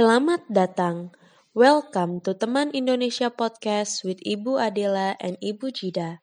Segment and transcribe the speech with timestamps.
[0.00, 1.14] Selamat datang.
[1.54, 6.18] Welcome to Teman Indonesia Podcast with Ibu Adela and Ibu Jida.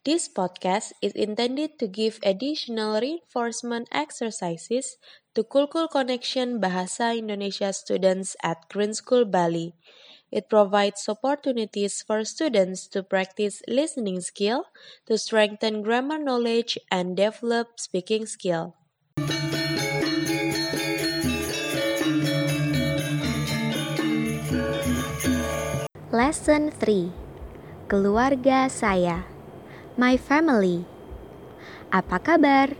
[0.00, 4.96] This podcast is intended to give additional reinforcement exercises
[5.36, 9.76] to Kulkul Connection Bahasa Indonesia students at Green School Bali.
[10.32, 14.72] It provides opportunities for students to practice listening skill,
[15.04, 18.72] to strengthen grammar knowledge, and develop speaking skill.
[26.08, 27.12] Lesson 3
[27.84, 29.39] Keluarga saya
[30.00, 30.88] My family
[31.92, 32.72] Apa kabar?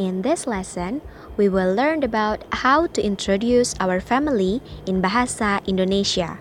[0.00, 1.04] In this lesson,
[1.36, 6.40] we will learn about how to introduce our family in Bahasa Indonesia.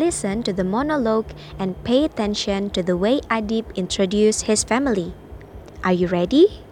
[0.00, 1.28] Listen to the monologue
[1.60, 5.12] and pay attention to the way Adib introduced his family.
[5.84, 6.64] Are you ready?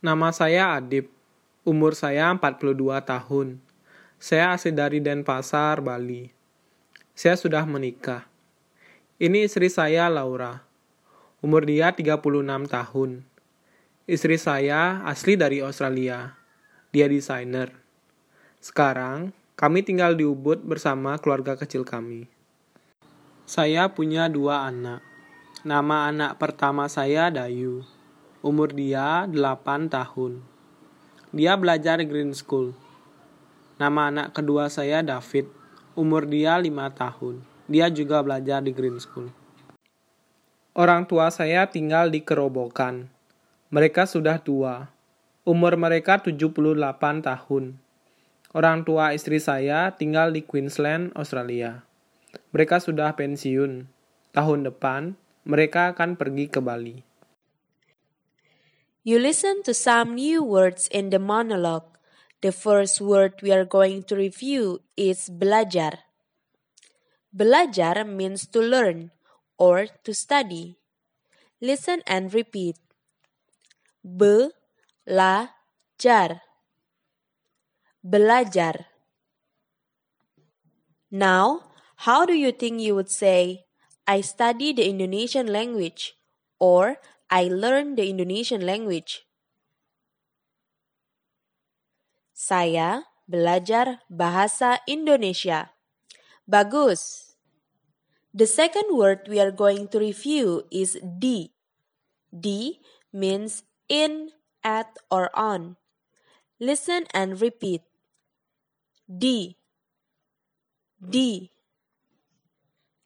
[0.00, 1.12] Nama saya Adib.
[1.68, 3.65] Umur saya 42 tahun.
[4.16, 6.32] Saya asli dari Denpasar, Bali.
[7.12, 8.24] Saya sudah menikah.
[9.20, 10.64] Ini istri saya, Laura.
[11.44, 12.24] Umur dia 36
[12.64, 13.10] tahun.
[14.08, 16.32] Istri saya asli dari Australia.
[16.96, 17.76] Dia desainer.
[18.56, 22.24] Sekarang, kami tinggal di Ubud bersama keluarga kecil kami.
[23.44, 25.04] Saya punya dua anak.
[25.60, 27.84] Nama anak pertama saya Dayu.
[28.40, 30.40] Umur dia 8 tahun.
[31.36, 32.85] Dia belajar Green School.
[33.76, 35.52] Nama anak kedua saya David.
[35.92, 37.44] Umur dia 5 tahun.
[37.68, 39.28] Dia juga belajar di Green School.
[40.72, 43.12] Orang tua saya tinggal di Kerobokan.
[43.68, 44.88] Mereka sudah tua.
[45.44, 46.56] Umur mereka 78
[47.20, 47.76] tahun.
[48.56, 51.84] Orang tua istri saya tinggal di Queensland, Australia.
[52.56, 53.84] Mereka sudah pensiun.
[54.32, 57.04] Tahun depan, mereka akan pergi ke Bali.
[59.04, 61.95] You listen to some new words in the monologue.
[62.42, 66.04] The first word we are going to review is belajar.
[67.34, 69.10] Belajar means to learn
[69.58, 70.76] or to study.
[71.60, 72.76] Listen and repeat.
[74.06, 74.52] Belajar.
[78.04, 78.86] Belajar.
[81.10, 81.72] Now,
[82.06, 83.64] how do you think you would say,
[84.06, 86.14] I study the Indonesian language
[86.60, 86.98] or
[87.28, 89.25] I learn the Indonesian language.
[92.36, 95.72] Saya belajar bahasa Indonesia.
[96.44, 97.32] Bagus.
[98.36, 101.56] The second word we are going to review is di.
[102.28, 105.80] Di means in, at, or on.
[106.60, 107.80] Listen and repeat.
[109.08, 109.56] Di.
[111.00, 111.48] Di.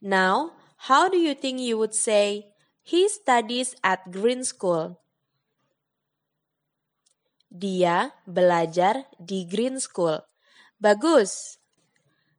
[0.03, 0.59] Now,
[0.91, 2.51] how do you think you would say
[2.83, 4.99] He studies at Green School.
[7.51, 10.23] Dia belajar di Green School.
[10.79, 11.59] Bagus.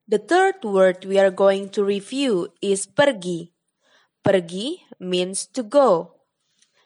[0.08, 3.52] The third word we are going to review is pergi.
[4.24, 6.16] Pergi means to go.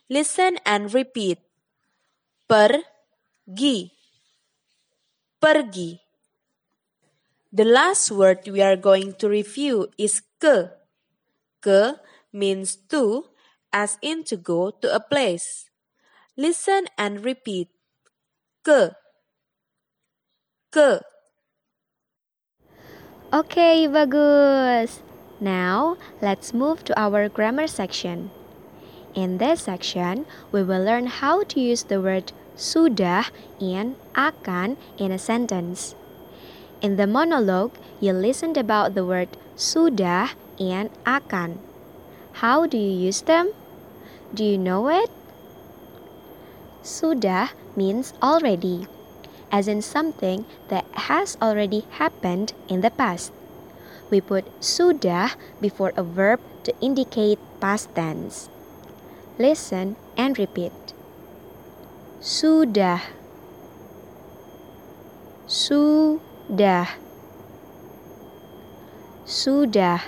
[0.09, 1.37] Listen and repeat.
[2.49, 3.93] Pergi.
[5.37, 6.01] Pergi.
[7.53, 10.73] The last word we are going to review is ke.
[11.61, 12.01] Ke
[12.33, 13.29] means to
[13.69, 15.69] as in to go to a place.
[16.33, 17.74] Listen and repeat.
[18.65, 18.97] Ke.
[20.73, 21.05] Ke.
[23.29, 25.05] Okay, bagus.
[25.37, 28.33] Now, let's move to our grammar section.
[29.13, 33.29] In this section, we will learn how to use the word sudah
[33.61, 35.93] and akan in a sentence.
[36.81, 41.61] In the monologue, you listened about the word sudah and akan.
[42.41, 43.53] How do you use them?
[44.33, 45.13] Do you know it?
[46.85, 48.85] Sudah means already,
[49.49, 53.33] as in something that has already happened in the past.
[54.13, 58.53] We put sudah before a verb to indicate past tense.
[59.41, 60.93] Listen and repeat.
[62.21, 63.01] Sudah.
[65.49, 67.01] Sudah.
[69.25, 70.05] Sudah.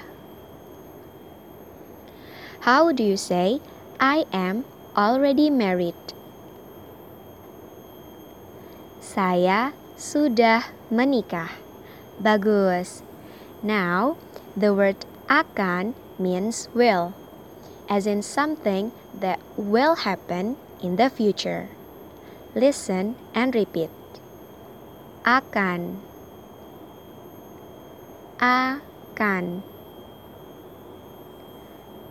[2.69, 3.65] How do you say
[3.97, 4.61] I am
[4.97, 6.16] already married.
[9.17, 11.49] Saya sudah menikah.
[12.21, 13.01] Bagus.
[13.65, 14.13] Now,
[14.53, 17.17] the word akan means will,
[17.89, 21.73] as in something that will happen in the future.
[22.53, 23.89] Listen and repeat.
[25.25, 25.97] Akan.
[28.37, 29.65] Akan.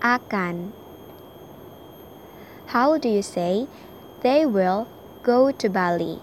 [0.03, 0.75] Akan.
[2.75, 3.71] How do you say
[4.27, 4.91] they will
[5.23, 6.19] go to Bali?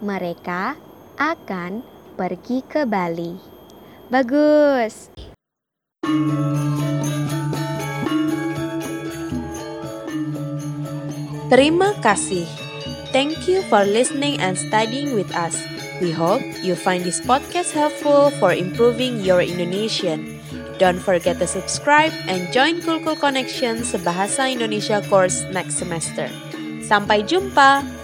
[0.00, 0.80] Mereka
[1.20, 1.84] akan
[2.16, 3.36] pergi ke Bali.
[4.08, 5.12] Bagus.
[11.52, 12.48] Terima kasih.
[13.12, 15.58] Thank you for listening and studying with us.
[16.00, 20.40] We hope you find this podcast helpful for improving your Indonesian.
[20.80, 26.32] Don't forget to subscribe and join Cool Cool Connection Sebahasa Indonesia course next semester.
[26.80, 27.99] Sampai jumpa!